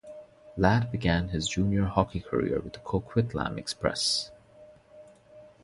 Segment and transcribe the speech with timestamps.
[0.57, 4.31] Ladd began his junior hockey career with the Coquitlam Express.